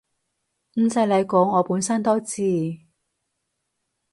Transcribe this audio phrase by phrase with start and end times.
[0.79, 2.35] 唔使你講我本身都知